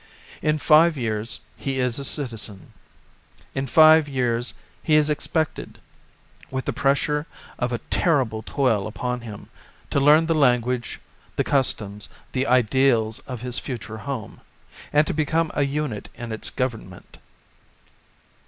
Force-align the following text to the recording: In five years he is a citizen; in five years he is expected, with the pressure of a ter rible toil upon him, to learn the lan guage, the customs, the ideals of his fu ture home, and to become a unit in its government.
In 0.41 0.57
five 0.57 0.97
years 0.97 1.41
he 1.55 1.79
is 1.79 1.99
a 1.99 2.03
citizen; 2.03 2.73
in 3.53 3.67
five 3.67 4.09
years 4.09 4.55
he 4.81 4.95
is 4.95 5.11
expected, 5.11 5.77
with 6.49 6.65
the 6.65 6.73
pressure 6.73 7.27
of 7.59 7.71
a 7.71 7.77
ter 7.91 8.25
rible 8.25 8.43
toil 8.43 8.87
upon 8.87 9.21
him, 9.21 9.49
to 9.91 9.99
learn 9.99 10.25
the 10.25 10.33
lan 10.33 10.61
guage, 10.61 10.97
the 11.35 11.43
customs, 11.43 12.09
the 12.31 12.47
ideals 12.47 13.19
of 13.27 13.41
his 13.41 13.59
fu 13.59 13.77
ture 13.77 13.97
home, 13.97 14.41
and 14.91 15.05
to 15.05 15.13
become 15.13 15.51
a 15.53 15.61
unit 15.65 16.09
in 16.15 16.31
its 16.31 16.49
government. 16.49 17.19